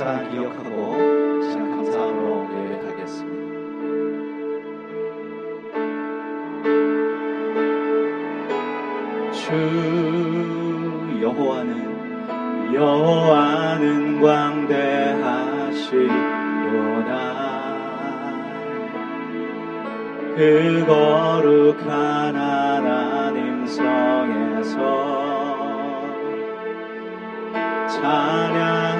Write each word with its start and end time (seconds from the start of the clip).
사랑 0.00 0.30
기억하고 0.30 1.42
시간 1.42 1.76
감사함으로 1.76 2.48
예배하겠습니다. 2.56 3.36
주 9.30 9.52
여호와는 11.20 12.72
여호와는 12.72 14.22
광대하시도다 14.22 14.80
그 20.34 20.84
거룩한 20.86 22.36
하나님 22.36 23.66
성에서 23.66 24.78
찬양 27.86 28.99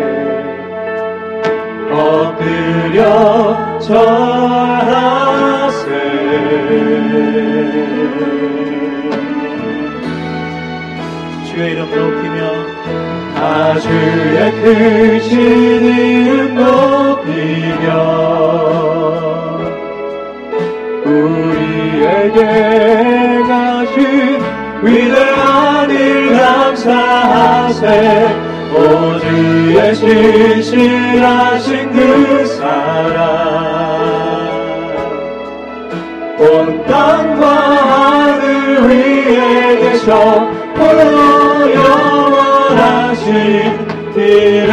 엎드려 2.21 3.79
절하세. 3.79 5.01
주의 11.47 11.71
이름 11.71 11.89
높이며 11.89 12.39
다 13.35 13.79
주의 13.79 14.51
크신 14.61 15.31
이름 15.83 16.55
높이며 16.55 17.87
우리에게 21.05 22.39
가신 23.47 24.39
위대한 24.83 25.89
일 25.89 26.37
감사하세 26.37 27.85
신실하신 29.93 31.91
그 31.91 32.45
사랑. 32.45 33.81
온 36.39 36.83
땅과 36.85 37.47
하늘 37.47 38.89
위에 38.89 39.77
계셔 39.79 40.49
홀로 40.75 41.71
영원하신 41.75 43.31
이름 44.15 44.71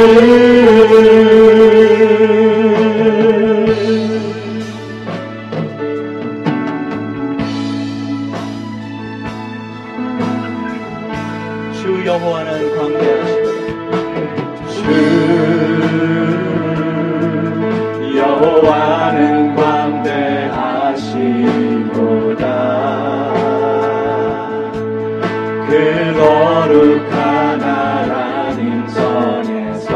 하나님 27.60 28.86
성에서 28.88 29.90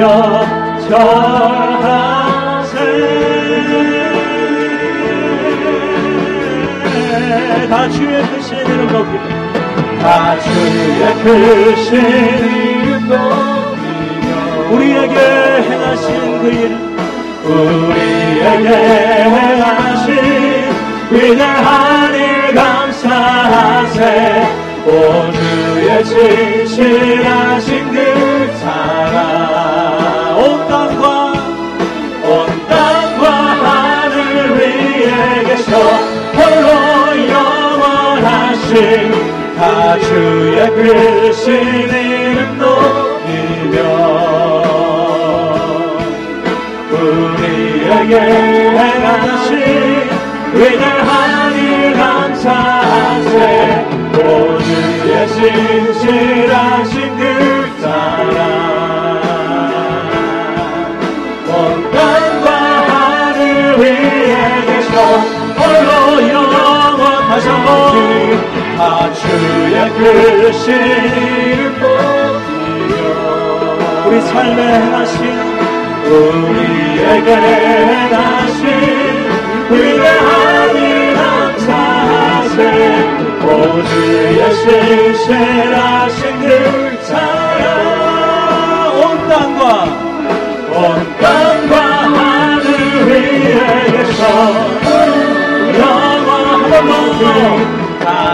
엎드려 0.00 0.80
절하세. 0.88 2.74
다 7.68 7.88
주의 7.90 8.22
크신 8.28 8.58
이름 8.58 8.86
높이며 8.92 9.24
다 10.00 10.38
주의 10.40 11.14
크신 11.22 11.88
이름 11.94 13.08
높이며 13.08 14.28
우리에게 14.70 15.16
행하신 15.68 16.06
그 16.40 16.44
일 16.50 16.60
우리에게 17.44 18.68
행하신 18.68 20.08
위대한 21.10 22.14
일 22.14 22.54
감사하세. 22.54 23.98
오 24.86 24.88
주의 25.32 26.04
진실하신 26.04 27.68
그 27.92 27.96
사랑 28.60 28.99
온 28.99 28.99
땅과 30.70 31.32
온 32.22 32.46
땅과 32.68 33.24
하늘 33.28 34.56
위에 34.56 35.42
계셔 35.44 35.76
홀로 36.32 36.68
영원하신 37.28 38.74
다 39.56 39.98
주의 39.98 40.58
크신 40.70 41.88
이름 41.88 42.38
높이며 42.58 43.76
우리에게 46.92 48.14
행하신 48.78 49.50
위대한 50.54 51.29
크신 70.02 70.72
이름 70.72 71.78
높이며 71.78 73.02
우리 74.06 74.20
삶에 74.22 74.60
행하신 74.80 75.18
우리에게 76.06 77.28
행하신 77.36 78.62
위대한 79.70 80.76
일 80.76 80.80
감사하세 81.14 82.58
오 83.44 83.46
주의 83.84 84.40
신실하신 84.54 86.18
그사 86.40 87.29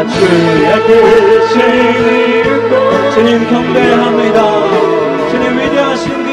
주의 0.09 0.67
크신 0.87 1.55
이름 1.61 2.47
주님 3.13 3.29
경배합니다. 3.49 4.39
주님 5.31 5.45
위대하신 5.59 6.05
그 6.25 6.29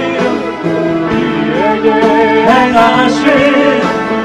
우리에게 0.69 1.87
행하신 2.47 3.21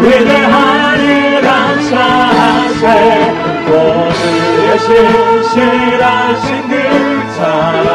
위대한 0.01 1.01
일 1.01 1.07
감사하세. 1.41 2.85
오 3.69 3.73
주의 4.13 4.79
신실하신 4.79 6.47
그 6.69 6.73
사랑. 7.37 7.89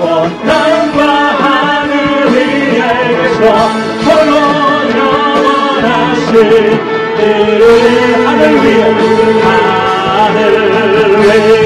온 0.00 0.02
땅과 0.46 0.98
하늘 1.42 1.92
위에 2.32 2.80
계셔 3.08 3.38
홀로 4.04 4.32
영원하신 4.98 6.32
이름 7.20 8.26
하늘 8.26 8.42
위에 8.62 8.82
하늘 10.16 11.18
위에 11.18 11.58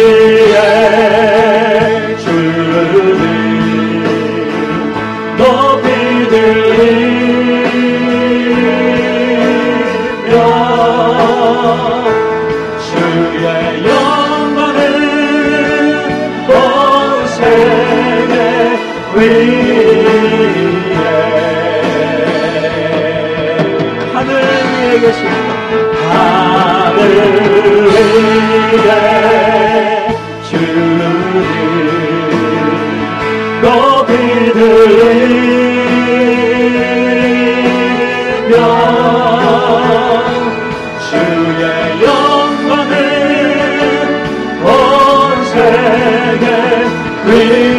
great. 47.33 47.72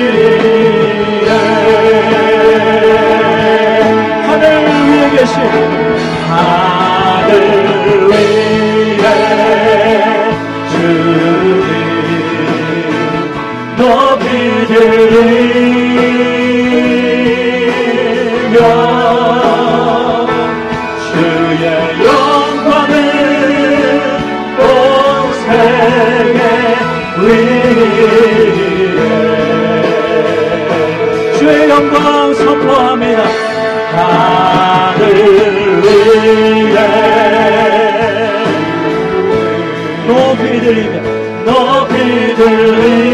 Italy. 42.05 43.13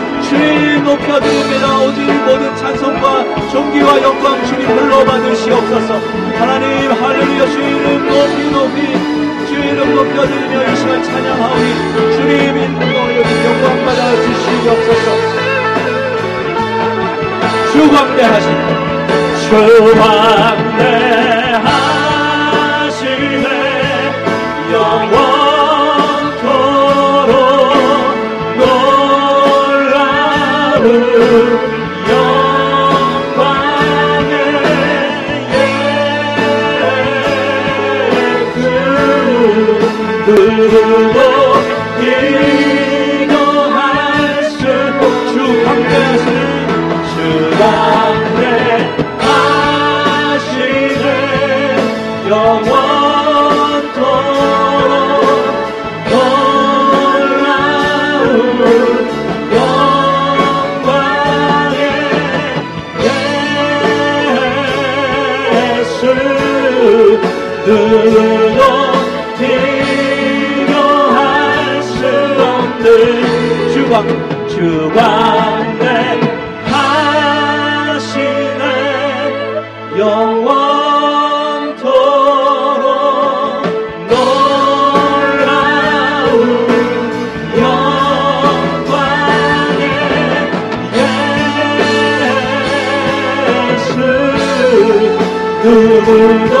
주님 0.31 0.83
높여드립니다. 0.85 1.77
오직 1.81 1.99
모든 2.23 2.55
찬송과 2.55 3.49
존귀와 3.51 4.01
영광 4.01 4.45
주님 4.45 4.65
홀로 4.65 5.03
받으시옵소서. 5.03 5.99
하나님 6.39 6.89
할렐루야. 6.89 7.49
주 7.49 7.59
이름 7.59 8.07
높이 8.07 8.49
높이. 8.49 8.79
주 9.45 9.55
이름 9.55 9.93
높여드리며 9.93 10.71
이 10.71 10.75
시간 10.77 11.03
찬양하오니 11.03 11.73
주님 12.15 12.57
인도 12.57 12.85
올려 12.85 13.19
영광 13.43 13.85
받아 13.85 14.15
주시옵소서. 14.15 15.07
주 17.73 17.91
광대하신 17.91 18.47
주광대 19.49 21.30
Guru 31.31 31.71
누구도 68.03 68.59
비교할 70.57 71.13
수 71.83 72.03
없는 72.41 72.83
주광 73.73 74.47
주광내 74.49 75.85
하시네. 77.85 78.63
영원토록 79.99 80.41
놀라운 84.09 85.39
영광의 87.55 88.81
예수 93.69 93.89
누구도 95.63 96.60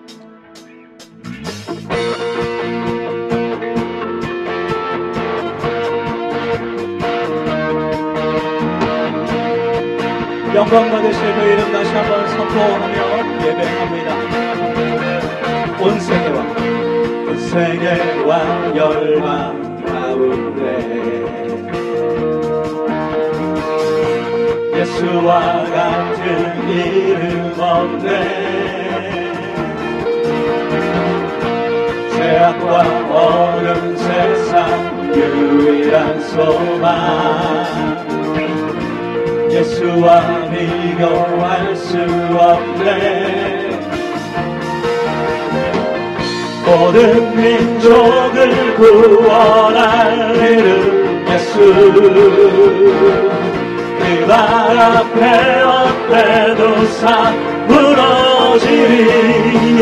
영광 10.61 10.91
받으실 10.91 11.19
그 11.33 11.41
이름 11.41 11.71
다시 11.71 11.89
한번 11.91 12.27
선포하며 12.29 12.95
예배합니다. 13.47 14.09
온 15.81 15.99
세계와 15.99 16.37
온 17.27 17.39
세계와 17.49 18.75
열방 18.75 19.81
가운데 19.83 20.61
예수와 24.77 25.63
같은 25.63 26.69
이름 26.69 27.55
없네 27.57 28.09
죄악과 32.13 32.71
어는 33.09 33.97
세상 33.97 35.11
유일한 35.15 36.21
소망 36.21 38.10
예수와 39.51 40.49
비교할 40.49 41.75
수 41.75 41.97
없네. 42.37 43.69
모든 46.65 47.35
민족을 47.35 48.75
구원할 48.75 50.35
이름 50.37 51.27
예수. 51.29 51.57
그발 53.99 54.79
앞에 54.79 55.61
어때도 55.61 56.85
사 56.85 57.31
무너지리 57.67 58.99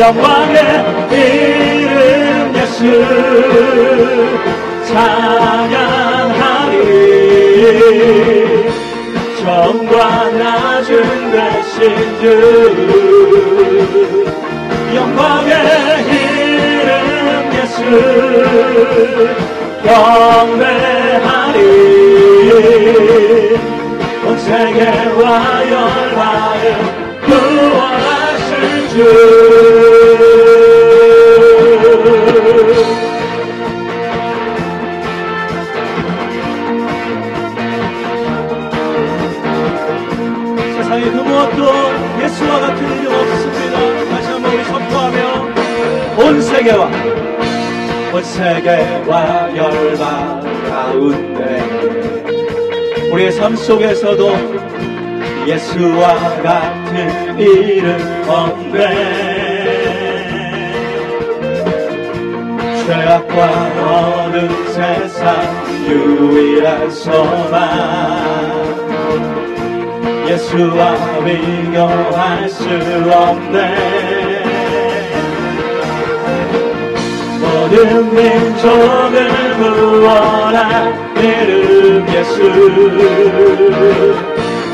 영광의 0.00 0.58
이름 1.12 2.52
예수. 2.56 2.80
찬양 4.86 5.89
낮은 10.08 11.30
대신 11.30 11.94
주 12.20 12.24
영광의 14.94 15.52
이름 16.08 16.88
예수 17.54 17.78
경배하리. 19.84 21.58
온 24.26 24.26
세계와 24.38 25.26
열방을 25.70 26.64
구원하실 27.26 28.52
주 28.88 29.89
세계와 46.60 46.90
온 48.12 48.22
세계와 48.22 49.56
열방 49.56 50.42
가운데 50.68 51.40
우리의 53.10 53.32
삶 53.32 53.56
속에서도 53.56 54.30
예수와 55.46 56.18
같은 56.42 57.38
이름 57.38 57.96
없네 58.28 58.80
죄악과 62.84 64.26
어는 64.26 64.66
세상 64.66 65.42
유일한 65.88 66.90
소망. 66.90 68.20
예수와 70.28 70.94
비교할 71.24 72.48
수 72.50 72.68
없네 73.10 74.09
모든 77.70 78.12
민족을 78.12 79.30
구원할 79.56 80.92
이름 81.16 82.04
예수. 82.08 82.36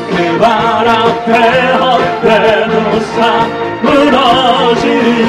그발 0.09 0.87
앞에 0.87 1.31
헛되도 1.73 2.73
사 3.15 3.47
무너지리 3.83 5.19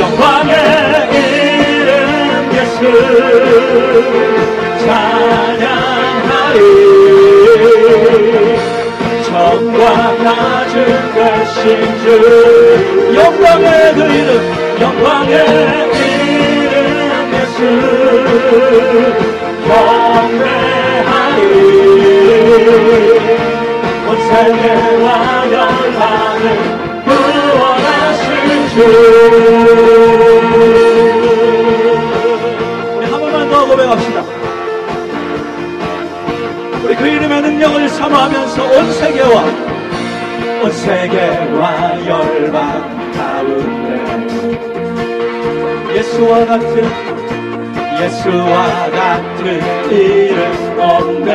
영광의 0.00 0.52
이름 1.10 1.82
예수. 2.54 2.78
찬양하리. 4.84 6.56
정과 9.24 9.80
낮은 10.22 10.74
대신 11.14 11.60
주. 12.00 12.04
영광의 13.16 13.66
그 13.94 13.98
이름 14.02 14.30
영광의 14.80 16.01
한 33.10 33.20
번만 33.20 33.50
더 33.50 33.66
고백합시다. 33.66 34.22
우리 36.84 36.94
그 36.94 37.06
이름의 37.06 37.42
능력을 37.42 37.88
사모하면서 37.88 38.64
온 38.64 38.92
세계와 38.92 39.44
온 40.62 40.72
세계와 40.72 42.06
열방 42.06 43.12
가운데 43.12 43.92
예수와 45.94 46.46
같은 46.46 47.41
예수와 48.02 48.90
같은 48.90 49.90
이름 49.90 50.40
없네. 50.76 51.30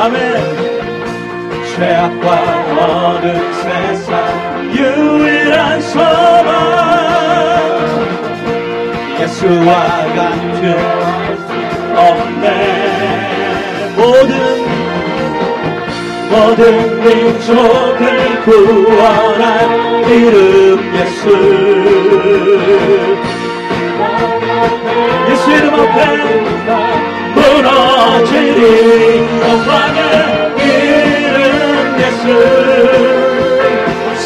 아멘. 0.00 0.16
죄악과 1.76 2.26
어는 2.76 3.24
세상 3.62 4.10
유일한 4.74 5.80
소망. 5.82 6.02
예수와 9.20 9.70
같은 10.16 10.62
없네. 11.96 12.46
모든 13.96 14.32
모든 16.30 16.60
민족을 17.04 18.02
구원할 18.42 20.02
이름 20.10 20.92
예수 20.96 21.22
이름 25.50 25.74
앞에 25.74 25.98
무너지리 27.34 28.60
영광의 29.40 29.98
이름 30.58 31.36
예수 31.98 32.22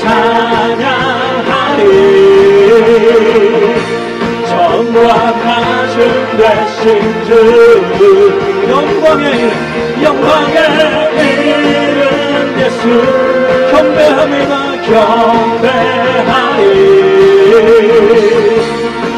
찬양하리. 0.01 1.81
정과 4.47 4.97
낮은 5.31 5.97
되신 6.37 6.79
주 7.25 7.29
영광의 8.69 9.25
영광의 10.03 10.59
이름 11.17 11.97
예수 12.61 12.81
경배합니다 13.71 14.53
경배하리 14.83 16.63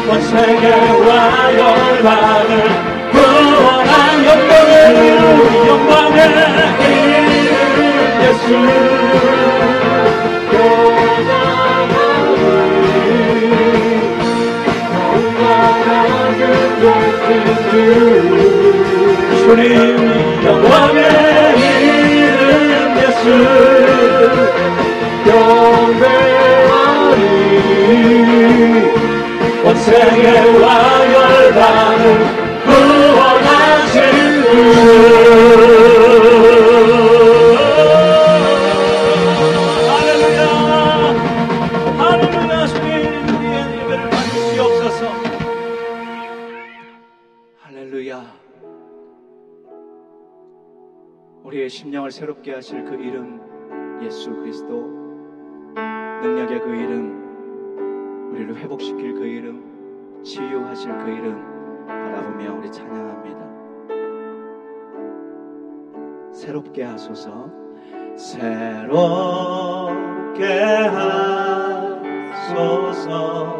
온 0.09 0.19
세계와 0.21 1.53
열방을 1.53 2.51
구원한 3.11 4.25
영광의 4.25 4.73
이름 5.05 5.67
영광의 5.67 6.17
이름 6.79 7.53
예수 8.23 8.43
주님 19.45 20.43
영광의 20.43 21.08
온 30.09 30.15
세계와 30.15 31.13
열방을 31.13 32.39
예배를 43.79 44.09
받으시옵소서 44.09 45.05
할렐루야. 47.59 48.23
우리의 51.43 51.69
심령을 51.69 52.11
새롭게 52.11 52.53
하실 52.53 52.83
그 52.83 52.95
이름 52.95 53.39
예수 54.03 54.31
그리스도. 54.31 54.87
능력의 56.21 56.59
그 56.61 56.75
이름 56.75 58.31
우리를 58.33 58.55
회복시킬 58.57 59.13
그 59.13 59.25
이름 59.25 59.68
치유하실 60.23 60.97
그 60.99 61.09
이름 61.09 61.85
바라보며 61.87 62.53
우리 62.55 62.71
찬양합니다. 62.71 63.39
새롭게 66.33 66.83
하소서 66.83 67.49
새롭게 68.15 68.93
하소서 72.37 73.59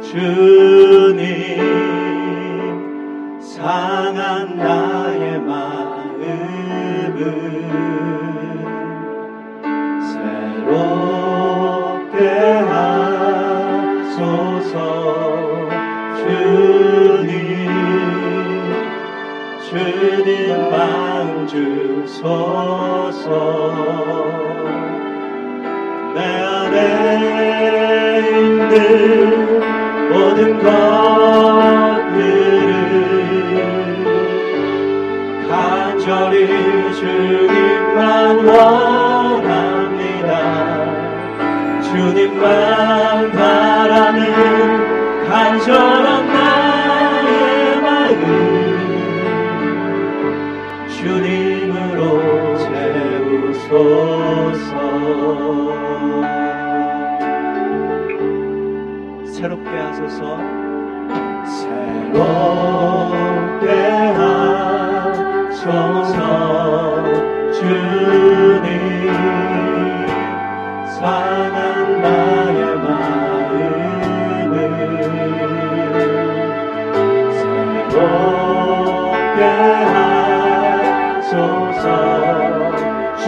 주님 0.00 1.60
상한 3.40 4.56
나의 4.56 5.40
마음을 5.40 6.70
마음 20.70 21.46
주소서 21.46 23.28
내 26.14 26.20
안에 26.42 26.76
있는 28.38 29.60
모든 30.10 30.58
것 30.58 31.89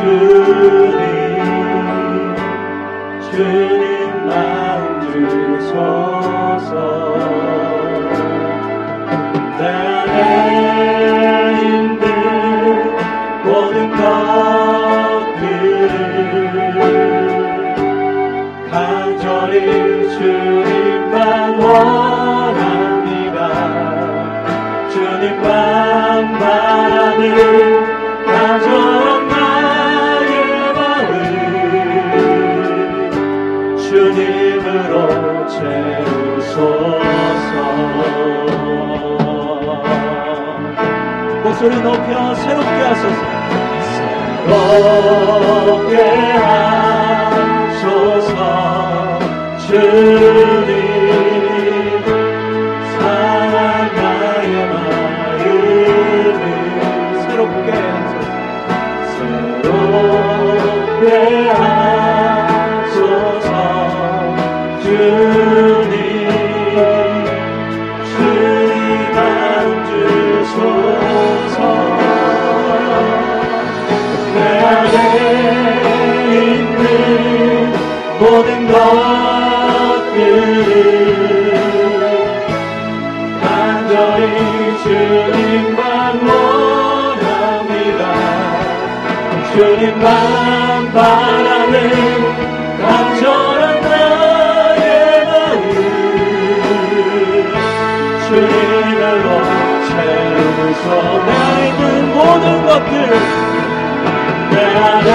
주님 0.02 0.98
주님 3.30 4.26
마음 4.26 5.00
주소서. 5.12 6.72
내 9.58 9.62
안에 9.64 10.18
있는 11.62 12.02
모든 13.44 13.74
것들을 13.90 15.40
간절히 18.72 19.54
주님만 20.18 21.14
원합니다. 21.60 23.38
주님만 24.90 26.32
바라는 26.40 27.81
채우소서. 35.62 36.66
목소리 41.42 41.80
높여 41.80 42.34
새롭게 42.34 42.82
하소서. 42.82 43.32
새롭게 44.46 45.96
하소서 46.02 46.91
모든 78.32 78.66
것들을 78.66 78.72
간절히 83.42 84.24
주님만 84.82 85.78
원합니다 86.26 88.02
주님만 89.52 90.92
바라는 90.94 91.76
간절한 92.80 93.62
나의 93.82 94.82
마음 95.26 95.60
채우소 99.90 100.86
내 101.26 101.28
안에 101.36 101.68
있는 101.68 101.82
모든 102.14 102.46
것들 102.64 102.90
내 104.52 104.54
안에 104.74 105.08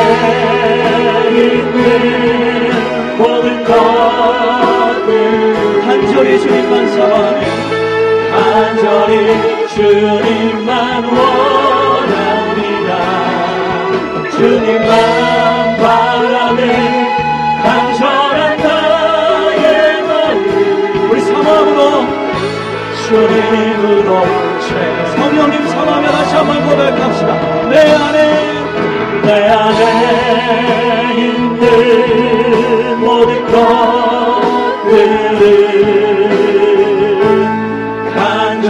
있는 1.32 2.67
모든 3.18 3.64
것들 3.64 5.08
간절히 5.82 6.40
주님만 6.40 6.88
사랑하며 6.92 7.42
간절히 8.32 9.68
주님만 9.70 11.04
원합니다. 11.04 12.90
주님만 14.32 15.78
바라는 15.78 16.62
간절한 17.64 18.58
나의 18.58 20.02
마음 20.04 21.10
우리 21.10 21.22
사모함으로 21.22 21.82
주님으로 23.08 24.10
채워 24.62 25.06
성령님 25.16 25.68
사모하며 25.68 26.06
다시 26.12 26.36
한번 26.36 26.52
고백합시다. 26.70 27.32
내 27.70 27.76
안에 27.94 28.18
내 29.24 29.30
안에 29.50 30.87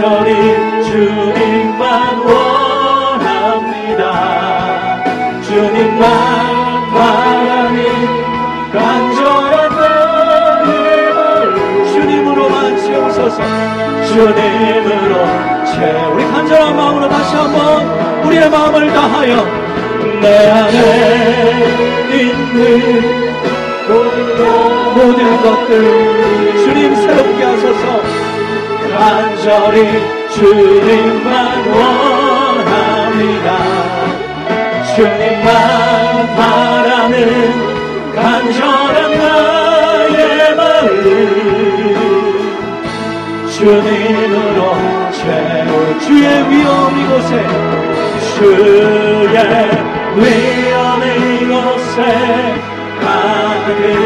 간절히 0.08 0.32
주님만 0.84 2.18
원합니다. 2.20 4.02
주님만 5.42 6.00
바라는 6.90 7.76
간절한 8.72 9.68
나의 9.76 11.12
마음 11.12 11.84
주님으로만 11.92 12.78
채우소서. 12.78 13.38
주님으로 14.06 15.14
채워 15.66 15.96
우리 16.14 16.24
간절한 16.24 16.74
마음으로 16.74 17.06
다시 17.10 17.36
한번 17.36 18.24
우리의 18.24 18.48
마음을 18.48 18.90
다하여 18.90 19.44
내 20.22 20.50
안에 20.50 20.78
있는 22.14 22.56
모든 24.94 25.42
것들 25.42 25.70
주님 26.64 26.94
새롭게 26.96 27.44
하소서 27.44 28.27
간절히 28.90 29.76
주님만 30.30 31.68
원합니다. 31.68 33.48
주님만 34.94 36.36
바라는 36.36 37.14
간절한 38.14 38.98
나의 39.18 40.54
마음 40.56 40.88
주님으로 43.50 44.60
채워 45.12 45.70
주의 46.00 46.26
위엄 46.50 46.68
이곳에 46.98 47.30
주의 48.36 49.36
위엄 50.16 50.76
이곳에 51.02 51.98
가득해 53.00 53.98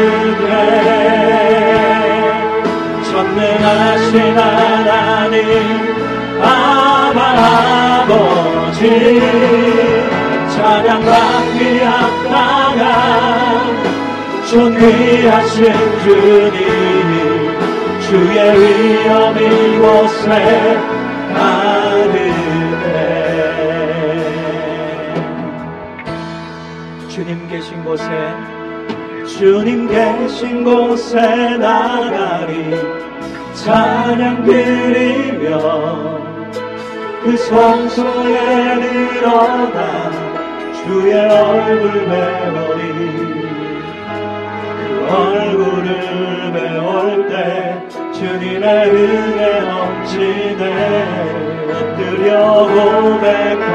전능하신 3.33 4.37
하나님 4.37 5.43
아바 6.39 7.19
아버지 8.03 8.81
찬양받기 10.49 11.79
합당한 11.79 12.83
존귀하신 14.49 15.63
주님 16.03 16.61
주의 18.01 18.37
위엄 18.59 19.11
이곳에 19.37 20.29
가득해. 21.33 22.13
주님 27.09 27.47
계신 27.47 27.83
곳에 27.83 28.05
주님 29.25 29.87
계신 29.87 30.63
곳에 30.63 31.57
나가리 31.57 33.12
찬양 33.53 34.43
드리며 34.45 36.19
그 37.23 37.37
성소에 37.37 38.75
늘어나 38.75 40.11
주의 40.83 41.13
얼굴 41.13 42.05
배우리. 42.05 42.81
그 44.77 45.07
얼굴을 45.09 46.51
배울 46.51 47.29
때 47.29 47.81
주님의 48.11 48.89
은혜 48.89 49.61
넘치네. 49.61 50.63
엎드려 51.71 52.67
고백 52.67 53.72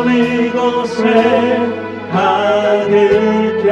위엄 0.00 0.10
이곳에 0.10 1.04
가득해. 2.10 3.68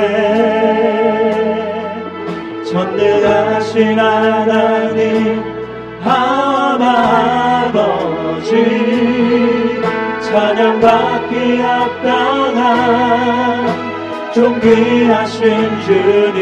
전능하신 2.64 3.98
하나님 3.98 5.42
아버지. 7.62 8.52
찬양받기 10.20 11.60
합당한 11.62 12.68
존귀하신 14.34 15.40
주님 15.86 16.38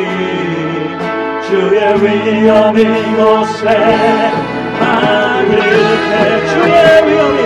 주의 1.46 1.80
위엄 2.02 2.76
이곳에 2.76 3.64
가득해. 4.80 6.46
주의 6.46 6.74
위엄이 7.06 7.45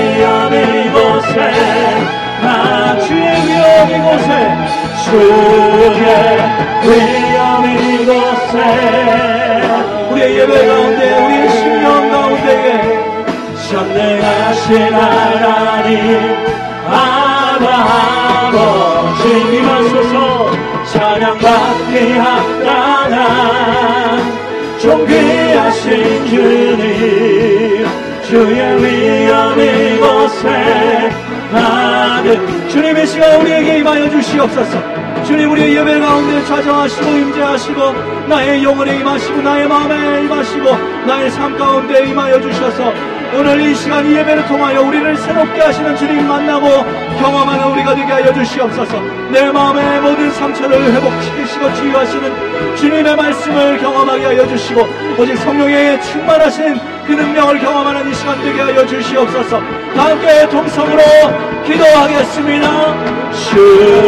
주의 5.03 5.23
위엄 6.83 7.65
이곳에 7.65 8.55
우리의 10.11 10.39
예배 10.39 10.67
가운데 10.67 10.99
우리의 11.25 11.49
심령 11.49 12.09
가운데에 12.11 12.67
전능하신 13.69 14.93
하나님 14.93 15.97
아바 16.87 17.65
아버지 18.47 19.23
임하소서 19.57 20.51
찬양받기 20.85 21.93
합당한 22.17 23.19
존귀하신 24.79 26.27
주님 26.27 27.87
주의 28.29 28.59
위엄 28.83 29.59
이곳에 29.59 31.09
가득 32.21 32.69
주님의 32.69 33.07
시간 33.07 33.41
우리에게 33.41 33.79
임하여 33.79 34.09
주시옵소서. 34.11 35.23
주님 35.23 35.51
우리의 35.51 35.75
예배 35.75 35.99
가운데 35.99 36.43
찾아하시고 36.45 37.03
임재하시고 37.03 37.93
나의 38.27 38.63
영혼에 38.63 38.99
임하시고 38.99 39.41
나의 39.41 39.67
마음에 39.67 40.23
임하시고 40.23 40.71
나의 41.07 41.31
삶 41.31 41.57
가운데 41.57 42.05
임하여 42.05 42.39
주셔서 42.41 42.93
오늘 43.33 43.61
이 43.61 43.73
시간 43.73 44.05
이 44.05 44.13
예배를 44.15 44.45
통하여 44.45 44.81
우리를 44.81 45.15
새롭게 45.17 45.61
하시는 45.61 45.95
주님 45.95 46.27
만나고 46.27 46.67
경험하는 47.17 47.71
우리가 47.71 47.95
되게 47.95 48.11
하여 48.11 48.33
주시옵소서. 48.33 48.99
내 49.31 49.49
마음의 49.49 50.01
모든 50.01 50.29
상처를 50.31 50.93
회복시키시고 50.93 51.73
치유하시는 51.75 52.75
주님의 52.75 53.15
말씀을 53.15 53.77
경험하게 53.77 54.25
하여 54.25 54.47
주시고 54.47 54.85
오직 55.17 55.37
성령의 55.37 56.01
충만하신 56.01 56.77
그 57.07 57.13
능력을 57.13 57.59
경험하는 57.59 58.11
이 58.11 58.13
시간 58.13 58.41
되게 58.41 58.59
하여 58.59 58.85
주시옵소서. 58.85 59.61
다 59.95 60.05
함께 60.09 60.49
동성으로 60.49 61.01
기도하겠습니다. 61.65 63.31
주 63.31 63.99